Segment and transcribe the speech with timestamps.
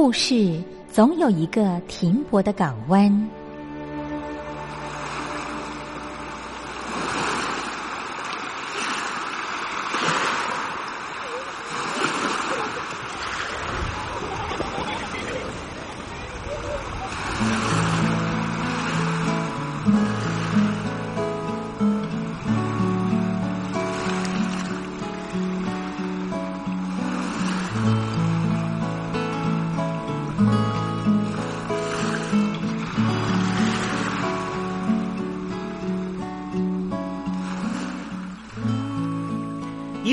[0.00, 3.28] 故事总有一个停泊的港湾。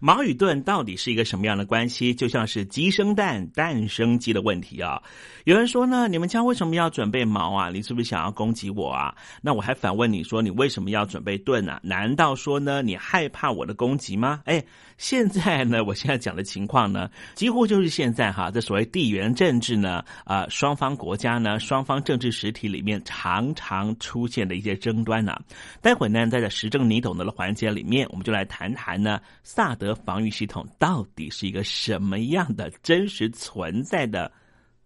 [0.00, 2.14] 矛与盾到底是一个什么样的关系？
[2.14, 5.00] 就像是鸡生蛋，蛋生鸡的问题啊。
[5.44, 7.68] 有人说呢，你们家为什么要准备矛啊？
[7.70, 9.14] 你是不是想要攻击我啊？
[9.42, 11.78] 那我还反问你说，你为什么要准备盾啊？
[11.84, 14.40] 难道说呢，你害怕我的攻击吗？
[14.46, 14.64] 哎，
[15.00, 25.34] 现在呢，我现在讲的情况呢， 几乎就是现在哈，这所谓地缘政治呢，啊，双方国家呢，双方政治实体里面常常出现的一些争端呢。
[25.80, 34.30] 待会呢，在这时政你懂得的环节里面，我们就来谈谈呢，萨德防御系统到底是一个什么样的真实存在的。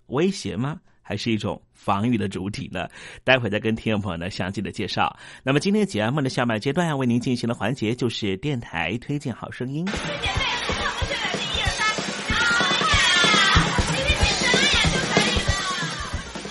[0.06, 0.78] 威胁吗？
[1.02, 2.88] 还是一种防御的主体呢？
[3.22, 5.14] 待会再跟听众朋友呢详细的介绍。
[5.42, 9.84] 那么今天节目的下半阶段要为您进行的环节就是电台推荐好声音。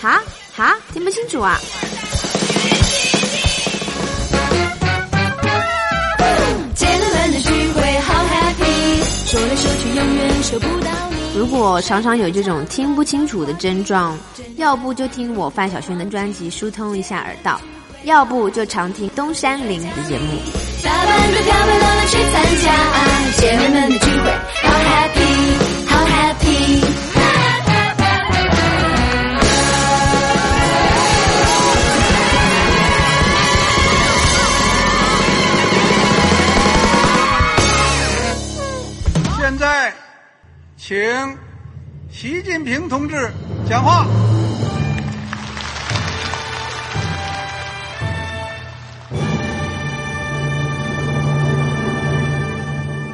[0.00, 0.22] 哈
[0.54, 1.58] 哈，听不清楚啊！
[6.74, 11.38] 姐妹们的聚会好 happy，说来说去永远说不到你。
[11.38, 14.16] 如果常常有这种听不清楚的症状，
[14.64, 17.60] 要不就听我范晓萱的专辑疏通一下耳道，
[18.04, 20.40] 要不就常听东山林的节目。
[20.82, 22.72] 打扮的漂漂亮亮去参加
[23.36, 24.30] 姐妹们的聚会，
[24.62, 25.20] 好 happy，
[25.86, 26.80] 好 happy。
[39.38, 39.92] 现在，
[40.78, 40.96] 请
[42.10, 43.30] 习近平同志
[43.68, 44.06] 讲话。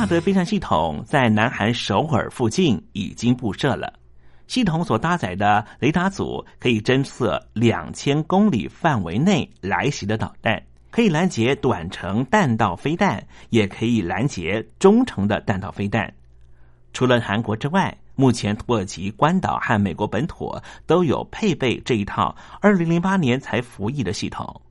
[0.00, 3.92] 大德飞弹系统在南韩首尔附近已经布设了。
[4.46, 10.58] 系统所搭载的雷达组可以侦测两千公里范围内来袭的导弹，
[10.90, 16.10] 可以拦截短程弹道飞弹，也可以拦截中程的弹道飞弹。
[16.94, 24.62] 除了韩国之外，目前土耳其、关岛和美国本土都有配备这一套二零零八年才服役的系统。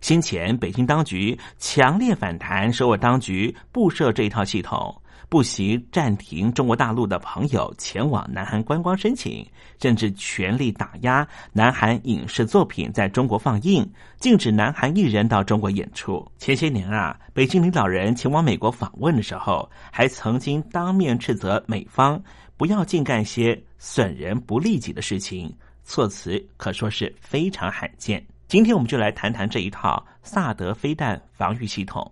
[0.00, 4.94] 先前北京当局强烈反弹首尔当局布设这一套系统。
[5.28, 9.46] 不惜暂停中国大陆的朋友前往南韩观光申请，
[9.80, 13.88] 甚至全力打压南韩影视作品在中国放映，
[14.18, 16.26] 禁止南韩艺人到中国演出。
[16.38, 22.20] 前些年啊，北京领导人前往美国访问的时候，还曾经当面斥责美方
[22.56, 25.54] 不要净干些损人不利己的事情，
[25.84, 28.20] 措辞可说是非常罕见。
[28.50, 32.10] 今天我们就来谈谈这一套萨德飞弹防御系统。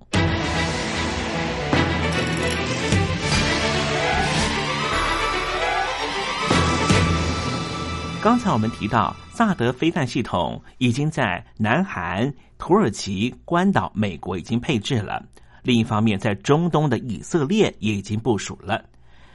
[8.23, 15.21] 刚才我们提到，萨德飞弹系统已经在南韩、土耳其、关岛、美国已经配置了。
[15.65, 18.81] 另一方面，在中东的以色列也已经部署了。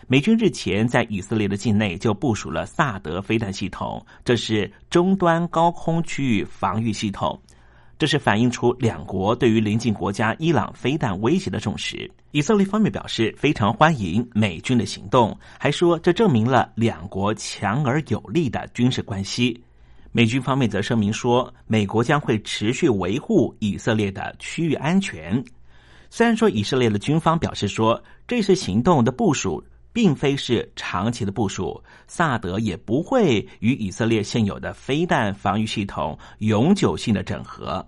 [0.08, 7.40] 美军日前在以色列的境内就部署了萨德飞弹系统，这是终端高空区域防御系统。
[7.98, 12.10] 这是反映出两国对于邻近国家伊朗飞弹威胁的重视。
[12.32, 19.64] 以色列方面表示非常欢迎美军的行动，还说这证明了两国强而有力的军事关系。
[20.12, 25.42] 美军方面则声明说，美国将会持续维护以色列的区域安全。
[26.10, 37.86] 虽然说以色列的军方表示说，这次行动的部署并非是长期的部署，萨德也不会与以色列现有的飞弹防御系统永久性的整合。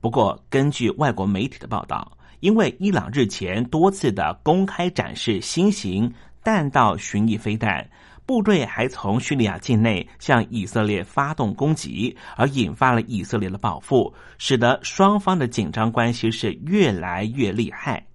[0.00, 6.12] 不过，根据外国媒体的报道，因为伊朗日前多次的公开展示新型
[6.44, 7.88] 弹道巡弋飞弹，
[8.24, 18.05] 部队还从叙利亚境内向以色列发动攻击，而引发了以色列的报复，使得双方的紧张关系是越来越厉害。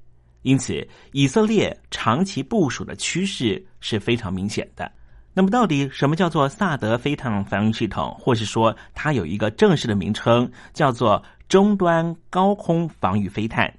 [0.41, 4.91] 因此，以色列长期部署的趋势是非常明显的。
[5.33, 11.23] 那么，到底什么叫做萨德飞弹防御系统，或是说它有一个正式的名称，叫做？
[11.51, 13.69] 终端高空防御飞弹，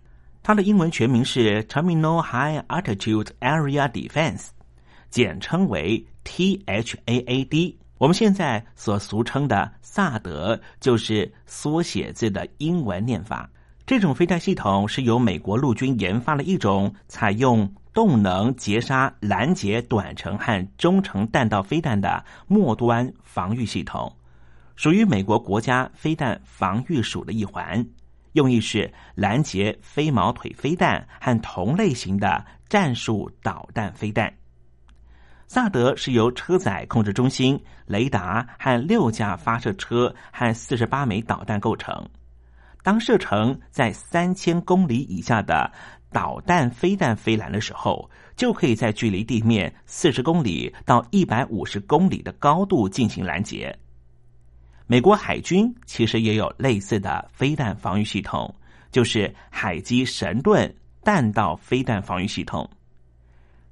[0.43, 4.49] 它的英文全名是 Terminal High Altitude Area Defense，
[5.09, 7.75] 简称为 THAAD。
[7.97, 13.49] 我们现在所俗称的萨德，就是缩写字的英文念法。
[13.85, 24.17] 这种飞弹系统是由美国陆军研发了一种采用动能截杀拦截短程和中程弹道飞弹的末端防御系统。
[24.77, 27.85] 属于美国国家飞弹防御署的一环，
[28.33, 34.33] 用意是拦截飞毛腿飞弹和同类型的战术导弹飞弹。
[35.49, 42.09] 萨德是由车载控制中心、雷达和六架发射车和四十八枚导弹构成。
[42.83, 45.71] 当射程在三千公里以下的
[46.11, 53.77] 导弹飞弹飞来的时候，就可以在距离地面四十公里到一百五十公里的高度进行拦截。
[54.87, 58.53] 美国海军其实也有类似的飞弹防御系统，
[58.91, 62.69] 就是海基神盾弹道飞弹防御系统。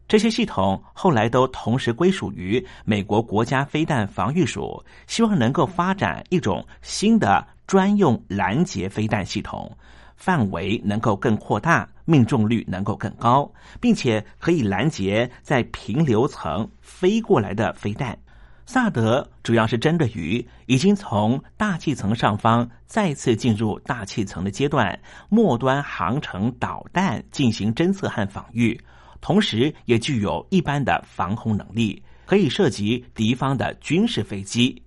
[0.09, 9.71] 这些系统后来都同时归属于美国国家飞弹防御署，希望能够发展一种新的专用拦截飞弹系统，
[10.17, 13.49] 范围能够更扩大，命中率能够更高，
[13.81, 18.19] 并且可以拦截在平流层飞过来的飞弹。
[18.67, 24.99] 萨德主要是针对于已经从大气层上方再次进入大气层的阶段
[25.29, 28.77] 末端航程导弹进行侦测和防御，
[29.21, 34.83] 同时也具有一般的防空能力，可以涉及敌方的军事飞机。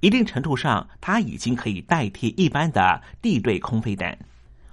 [0.00, 4.16] 一定程度上，它已经可以代替一般的地对空飞弹。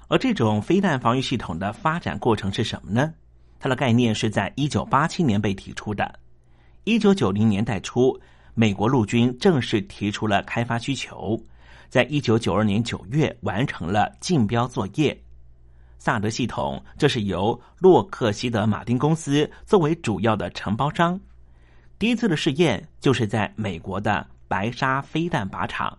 [0.08, 3.14] 而这种飞弹防御系统的发展过程是什么呢？
[3.60, 6.20] 它的概念是在一九八七年被提出的，
[6.86, 8.20] 一九九零年代初。
[8.60, 11.40] 美国陆军正式提出了开发需求，
[11.90, 15.16] 在一九九二年九月完成了竞标作业。
[16.00, 21.20] 萨德系统这是由洛克希德马丁公司作为主要的承包商。
[22.00, 25.98] 第一次的试验就是在美国的白沙飞弹靶场，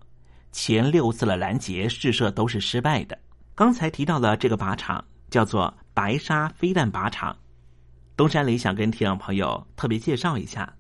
[0.53, 3.19] 前六次的拦截试射都是失败的。
[3.55, 7.37] 刚才提到的这个靶场叫做白沙飞弹靶场，
[8.17, 10.73] 东山里想跟听众朋友特别介绍一下。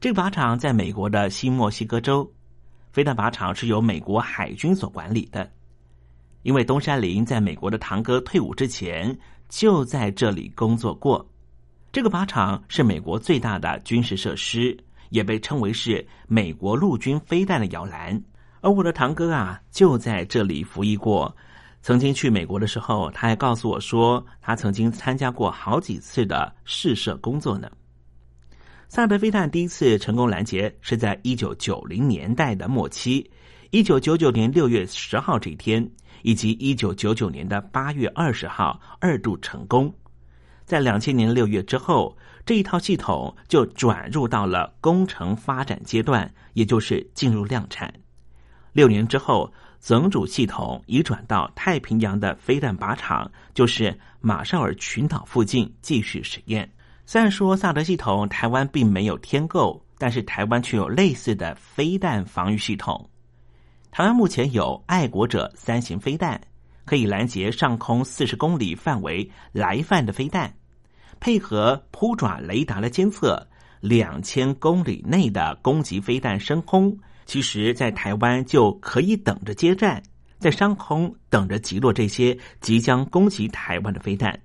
[0.00, 2.30] 这个靶场在美国的新墨西哥州，
[2.92, 5.50] 飞弹靶场是由美国海军所管理的。
[6.42, 9.18] 因为东山林在美国的堂哥退伍之前
[9.48, 11.26] 就在这里工作过，
[11.90, 14.76] 这个靶场是美国最大的军事设施，
[15.10, 18.20] 也被称为是美国陆军飞弹的摇篮。
[18.60, 21.34] 而我的堂哥啊，就在这里服役过。
[21.82, 27.70] 曾经去美国的时候，他还告诉我说，他曾经参加过好几次的试射工作呢。
[28.88, 33.30] 萨德飞弹第一次成功拦截是在一九九零年代的末期，
[33.70, 35.88] 一九九九年六月十号这一天，
[36.22, 39.92] 以及一九九九年的八月二十号二度成功。
[40.64, 47.92] 在两千年六月之后，这一套系统就转入到了工程发展阶段，也就是进入量产。
[48.72, 56.70] 六年之后，总主系统移转到太平洋的飞弹靶场，就是马绍尔群岛附近继续实验。
[57.04, 63.10] 虽然说萨德系统台湾并没有添购，但是台湾却有类似的飞弹防御系统。
[63.90, 66.40] 台湾目前有爱国者三型飞弹，
[66.84, 70.54] 可以拦截上空四十公里范围来犯的飞弹，
[71.20, 73.46] 配合扑爪雷达的监测，
[73.80, 76.96] 两千公里内的攻击飞弹升空。
[77.24, 80.02] 其实，在台湾就可以等着接战，
[80.38, 84.38] 在上空等着击落这些即将攻击台湾的飞弹。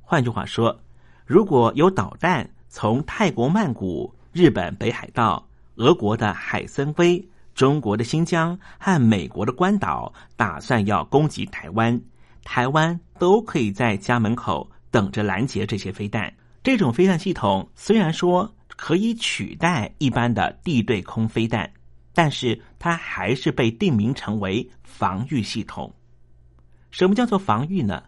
[0.00, 0.80] 换句话说，
[1.26, 7.22] 如果有导弹从泰国曼谷、日本北海道、俄国的海参崴、
[7.54, 12.00] 中国的新疆和美国的关岛打算要攻击台湾，
[12.42, 16.32] 台湾都可以在家门口等着拦截这些飞弹。
[16.62, 21.70] 这种飞弹系统虽然说可以取代一般的地对空飞弹。
[22.14, 25.94] 但是它还是被定名成为防御系统。
[26.90, 28.02] 什么叫做防御呢？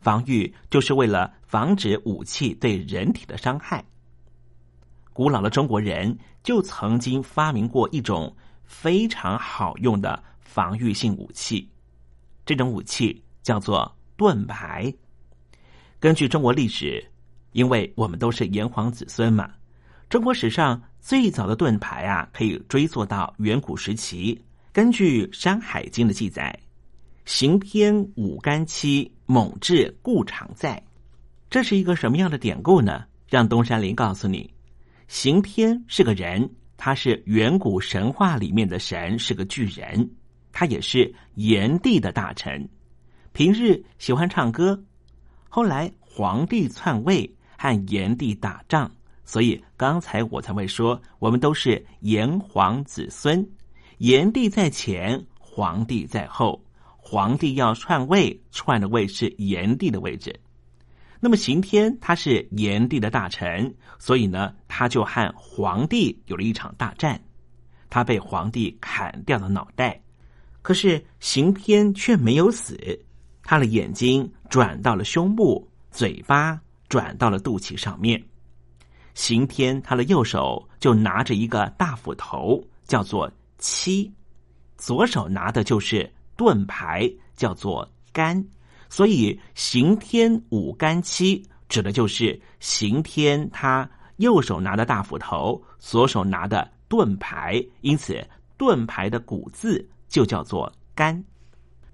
[0.00, 3.84] 防御就是为了防止武器对人体的伤害。
[5.12, 11.70] 古老的中国人就曾经发明过一种非常好用的防御性武器，
[12.44, 14.92] 这种武器叫做盾牌。
[15.98, 17.02] 根据中国历史，
[17.52, 19.50] 因为我们都是炎黄子孙嘛。
[20.10, 24.40] 中国史上最早的盾牌啊，可以追溯到远古时期。
[24.72, 26.56] 根据《山海经》的记载
[27.24, 30.80] ，“行天五干七，猛志故常在。”
[31.48, 33.04] 这是一个什么样的典故呢？
[33.26, 34.52] 让东山林告诉你。
[35.08, 40.10] 行天是个人，他是远古神话里面的神，是个巨人，
[40.52, 42.68] 他也是炎帝的大臣，
[43.32, 44.84] 平日喜欢唱歌。
[45.56, 48.90] 后来皇帝篡位，和炎帝打仗。
[49.24, 53.48] 所以刚才我才会说，我们都是炎黄子孙，
[53.96, 56.62] 炎帝在前，皇帝在后。
[56.98, 60.38] 皇帝要篡位，篡的位是炎帝的位置。
[61.20, 67.18] 那么刑天他是炎帝的大臣，所以呢，他就和皇帝有了一场大战。
[67.88, 69.98] 他被皇帝砍掉了脑袋，
[70.60, 72.78] 可是刑天却没有死，
[73.42, 78.22] 他的眼睛转到了胸部，嘴巴转到了肚脐上面。
[79.14, 84.10] 刑天他的右手就拿着一个大斧头，叫做七；
[84.76, 88.44] 左手拿的就是盾牌，叫做杆。
[88.88, 97.64] 所以刑天五杆七指的就是刑天他右手拿的大斧头，左手拿的盾牌。
[97.80, 98.22] 因此，
[98.56, 101.24] 盾牌的古字就叫做杆。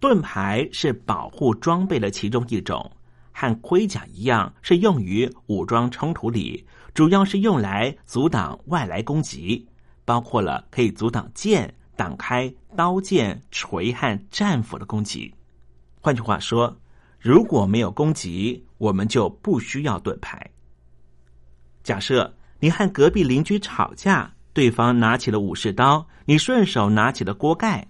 [0.02, 2.90] 盾牌是保护装备的其中一种，
[3.30, 6.66] 和盔甲一样，是用于武装冲突里。
[6.92, 9.64] 主要是用来阻挡外来攻击，
[10.04, 15.32] 包括了可以阻挡剑、挡开刀剑、锤和战斧的攻击。
[16.00, 16.76] 换句话说，
[17.20, 20.50] 如果没有攻击，我们就不需要盾牌。
[21.84, 27.86] 假设你和隔壁邻居吵架，对方拿起了武士刀，你顺手拿起了锅盖，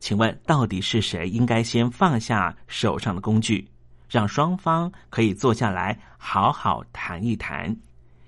[0.00, 3.68] 请问到底是谁应该先放下手上的工具，
[4.08, 7.76] 让双方可以坐下来好好谈一谈？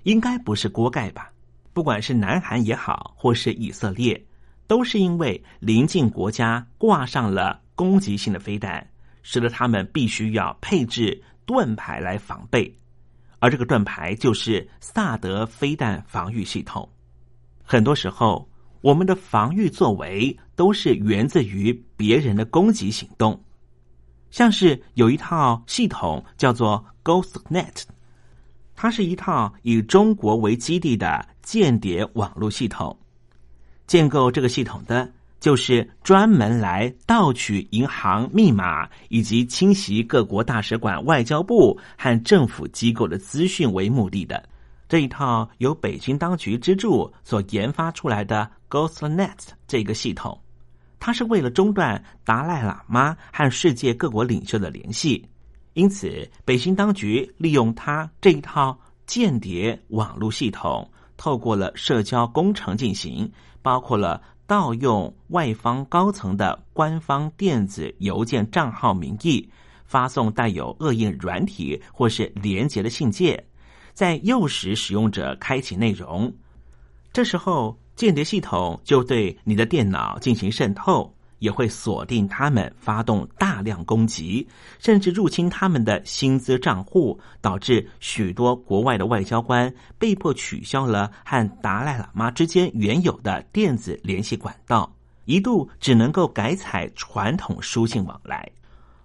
[0.03, 1.29] 应该不是锅盖吧？
[1.73, 4.23] 不管是南韩也好，或是以色列，
[4.67, 8.87] 都是因为邻近国家挂上了攻击性的飞弹，
[9.23, 12.71] 使得他们必须要配置盾牌来防备。
[13.39, 16.87] 而这个盾牌就是萨德飞弹防御系统。
[17.63, 18.47] 很多时候，
[18.83, 23.41] 我们的防御作为都是源自于别人的攻击行动，
[24.29, 27.83] 像是有一套系统叫做 GhostNet。
[28.75, 32.97] 它是一套以中国为基地的间谍网络系统。
[33.87, 44.43] 建构这个系统的，就是专门来盗取银行密码以及侵袭各国大使馆、外交部和政府机构的资讯为目的的
[44.93, 50.39] 这一套由北京当局资助所研发出来的 GhostNet 这个系统，
[50.99, 55.27] 它是为了中断达赖喇嘛和世界各国领袖的联系。
[55.73, 63.31] 因此，北京当局利用它这一套间谍网络系统，透过了社交工程进行，
[63.63, 69.49] 包括了盗用外方高层的官方电子邮件账号名义，
[69.85, 73.43] 发送带有恶意软体或是连接的信件，
[73.93, 76.33] 在诱使使用者开启内容。
[77.11, 84.47] 这时候，间谍系统就对你的电脑进行渗透，也会锁定他们，发动大量攻击，
[84.79, 94.91] 甚至入侵他们的薪资账户，导致许多国外的外交官被迫取消了和达赖喇嘛之间原有的电子联系管道，
[95.25, 98.49] 一度只能够改采传统书信往来。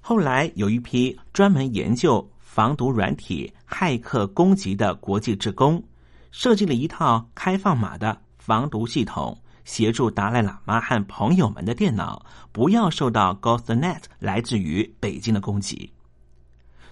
[0.01, 5.83] 后来有一批专门研究防毒软体、骇客攻击的国际职工，
[6.31, 9.37] 设计了一套开放码的防毒系统。
[9.65, 15.93] 协助达赖喇嘛和朋友们的电脑不要受到 GhostNet 来自于北京的攻击，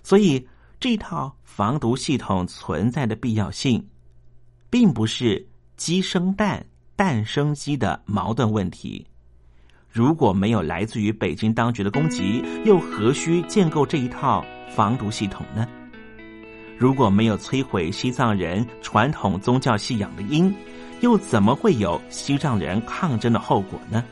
[0.03, 0.47] 所以
[0.79, 3.83] 这套防毒系统存在的必要性，
[4.69, 9.07] 并不是鸡生蛋、蛋生鸡的矛盾问题。
[9.89, 15.67] 如果没有来自于北京当局的攻击，又何须建构这一套防毒系统呢？
[16.79, 20.55] 如果没有摧毁西藏人传统宗教信仰的因，
[21.01, 24.05] 又怎么会有西藏人抗争的后果呢？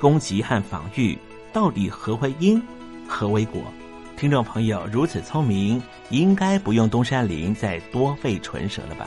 [0.00, 1.16] 攻击和防御
[1.52, 2.60] 到底何为因，
[3.06, 3.62] 何为果？
[4.16, 9.06] 听众朋友如此聪明，应该不用东山林再多费唇舌了吧？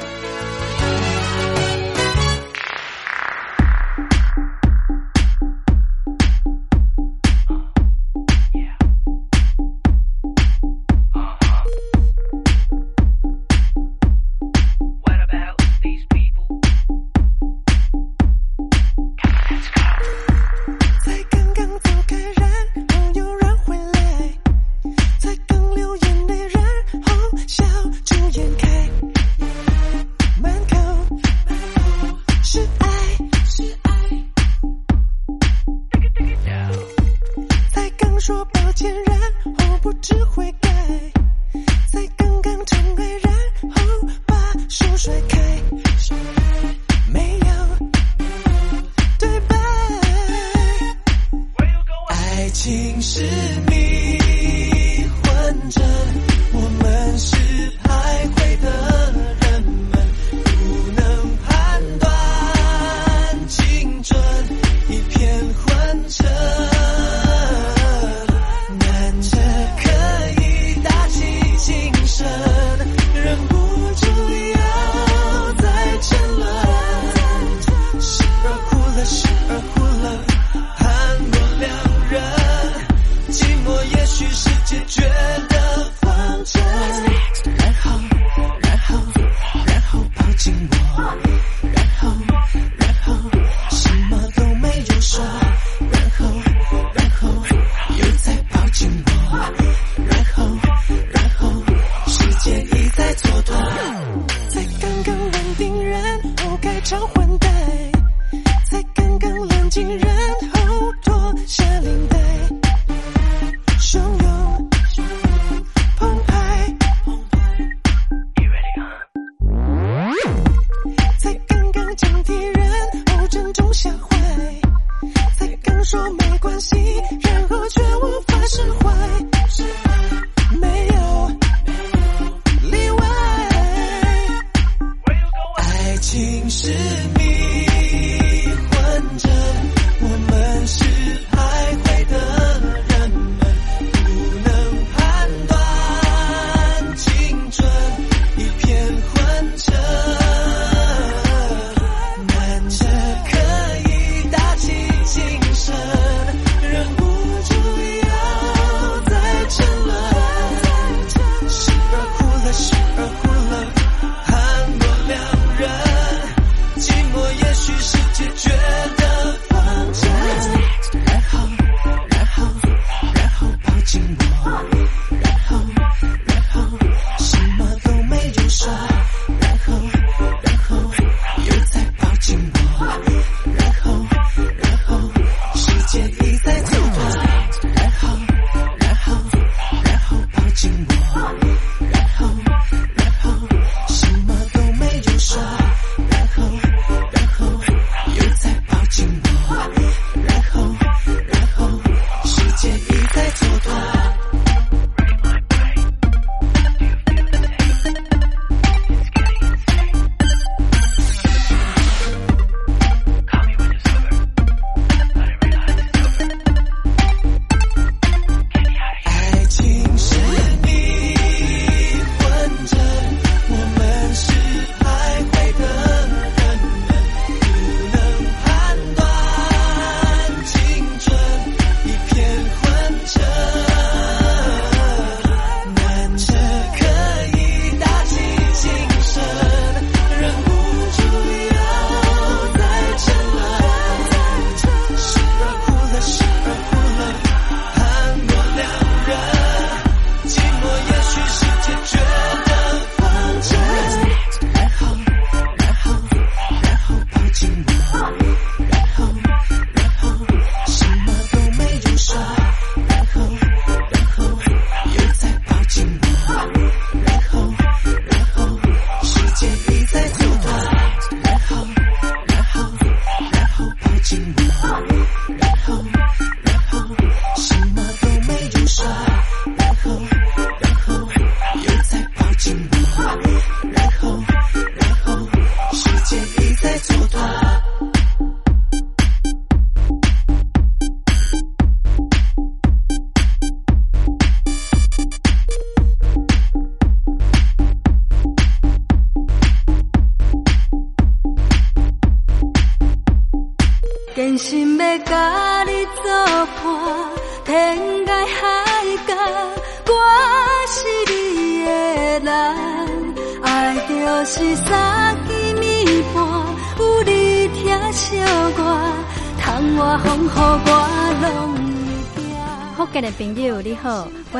[46.11, 46.40] 在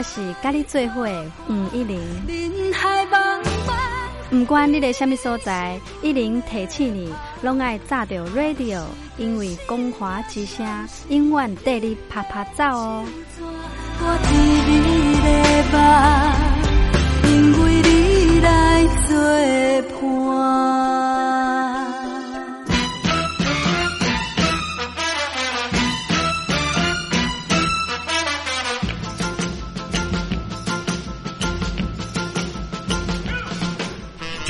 [0.04, 1.08] 是跟你做伙
[1.48, 2.00] 嗯一玲。
[4.30, 8.82] 不管你在什么所在，一零提起你，拢爱炸着 radio，
[9.18, 10.66] 因为光华之声
[11.10, 13.04] 永远带你啪啪走哦。
[17.26, 19.18] 因为你来作
[20.00, 20.91] 伴。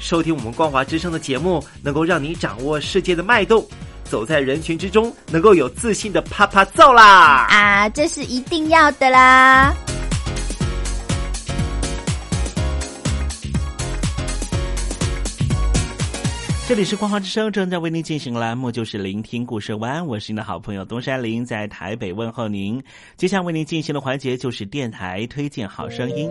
[0.00, 3.64] 收听我们光华之声的节目，能够让你掌握世界的脉动，
[4.02, 7.46] 走在人群之中，能够有自信的啪啪揍啦！
[7.50, 9.74] 啊，这是一定要的啦！
[16.66, 22.82] 这里是光华之声，正在为您进行栏目就是聆听故事湾，我是您的好朋友东山林，在台北问候您。
[23.16, 26.30] 接下来为您进行的环节就是电台推荐好声音。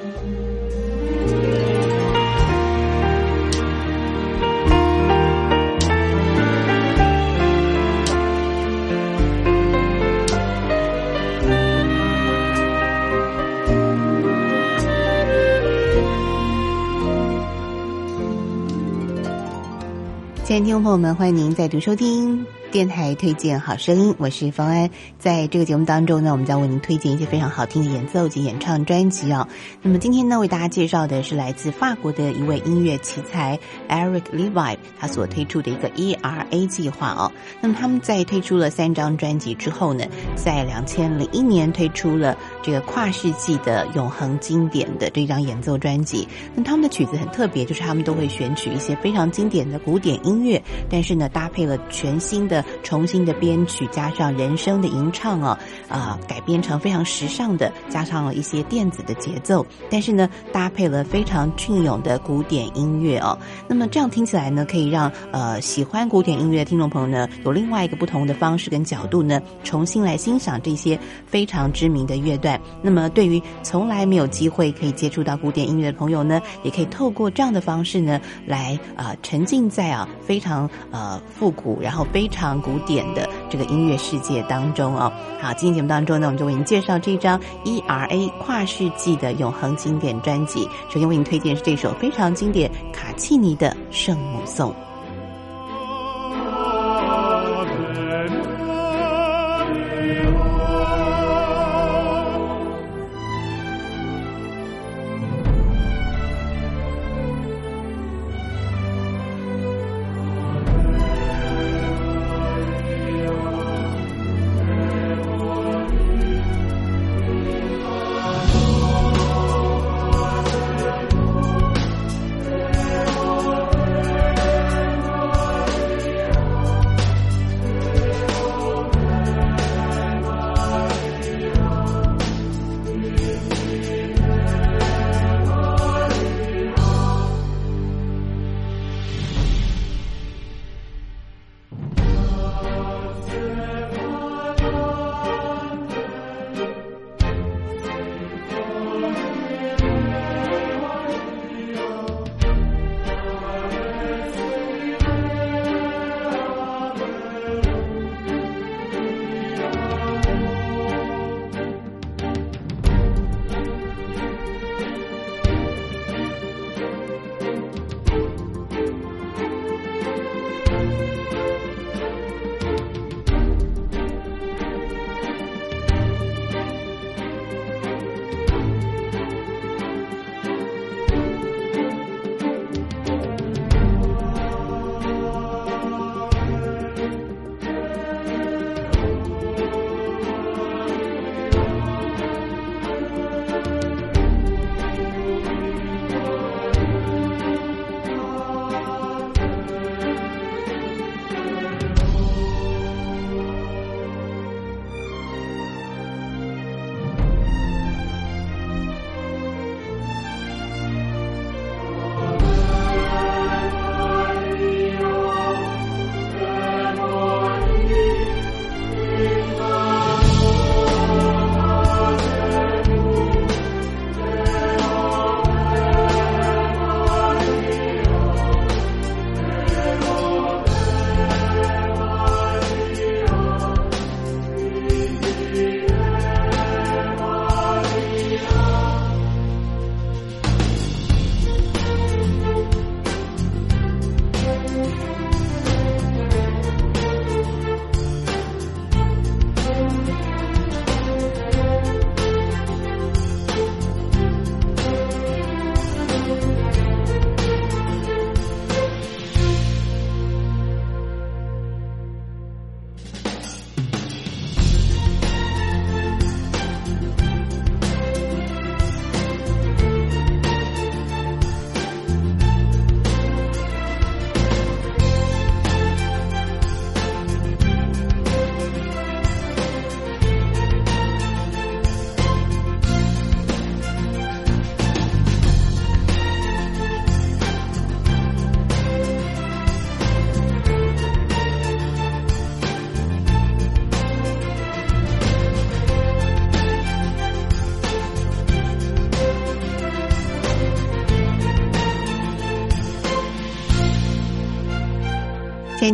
[20.81, 22.45] 朋友们，欢迎您再度收听。
[22.71, 24.89] 电台推荐好声音，我是方安。
[25.19, 29.49] 在这个节目当中呢，我们将为您推荐一些非常好听的演奏及演唱专辑啊。
[29.81, 37.29] 那么今天呢，为大家介绍的是来自法国的一位音乐奇才 Eric Levi，他所推出的一个 ERA 计划哦。
[37.59, 40.05] 那么他们在推出了三张专辑之后呢，
[40.37, 46.25] 在两千零一年推出了这个跨世纪的永恒经典的这张演奏专辑。
[46.55, 52.60] 那他们的曲子很特别，就是他们都会选取一些非常经典的古典音乐，但是呢，搭配了全新的。
[52.83, 63.37] 重新的编曲，加上人声的吟唱啊，啊，改编成非常时尚的，加上了一些电子的节奏，但是呢，搭配了非常隽永的古典音乐哦。
[63.67, 72.59] 那么这样听起来呢，可以让呃喜欢古典音乐的听众朋友呢，有另外一个不同的方式跟角度呢，重新来欣赏这些非常知名的乐段。
[72.81, 82.50] 那么对于从来没有机会可以接触到古典音乐的朋友呢，也可以透过这样的方式呢，来啊沉浸在啊非常呃复古，然后非常。
[82.59, 90.67] 古典的这个音乐世界当中哦，好，今天节目当中呢，我们就为您介绍这张 ERA 跨世纪的永恒经典专辑。
[90.89, 94.71] 首先为您推荐是这首非常经典卡契尼的《圣母颂》。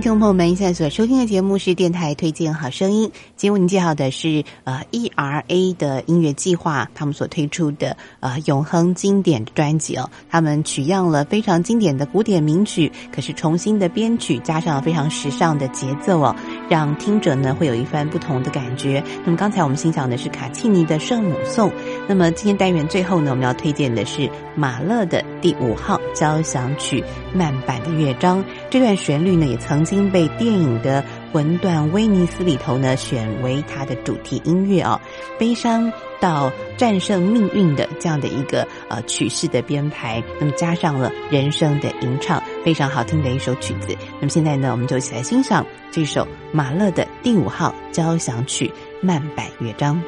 [0.07, 3.11] 听众朋友们，现在所收听的节目是电台推荐好声音。
[3.35, 10.09] 今天为您介绍的是呃 ERA 的音乐计划，他们所推出的呃永恒经典专辑哦。
[10.29, 16.33] 他们取样了非常经典的古典名曲，可是重新的编曲，加上了非常时尚的节奏哦，
[16.69, 19.03] 让听者呢会有一番不同的感觉。
[19.25, 21.69] 那么刚才我们欣赏的是卡契尼的《圣母颂》，
[22.07, 27.03] 那么今天单元最后呢，我们要推荐的是马勒的第五号交响曲
[27.33, 28.41] 慢板的乐章。
[28.69, 31.01] 这段旋律呢，也曾经被电影的
[31.33, 34.99] 《魂断威尼斯》里头呢选为它的主题音乐哦。
[35.37, 43.95] 悲伤到战胜命运的这样的一个呃曲式的编排，那么加上了人声的吟唱，非常好听的一首曲子。
[44.19, 48.71] 那么现在呢，我们就一起来欣赏这首马勒的第五号交响曲
[49.01, 50.01] 慢板乐章。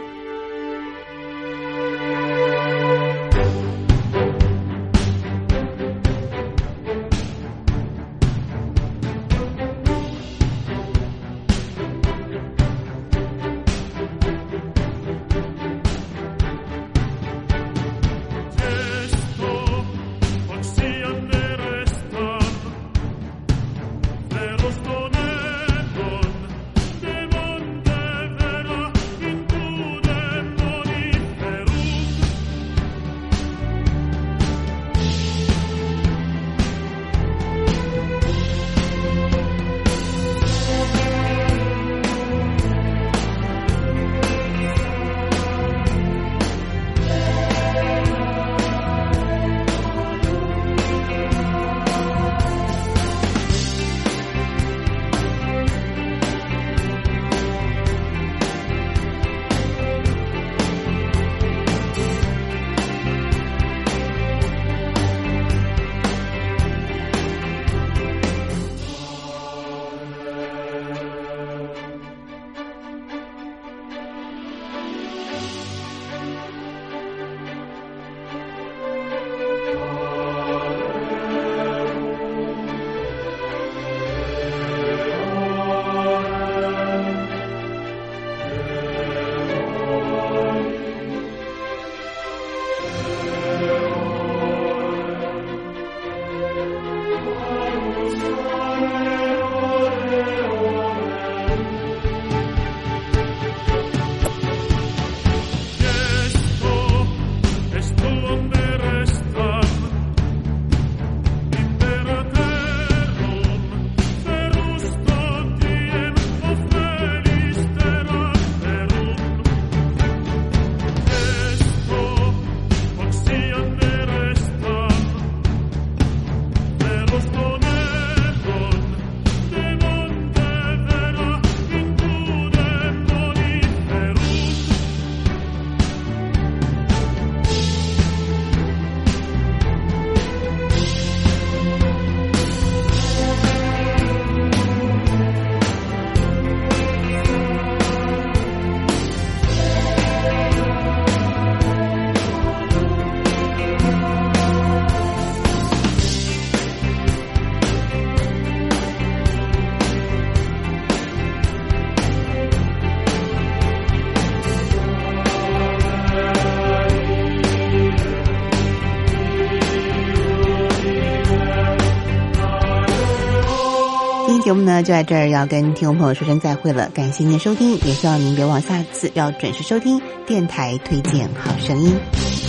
[174.70, 182.49] 那就在这儿要跟听众朋友说声再会了，感谢您的收听，也希望您别忘下次要准时收听电台推荐好声音。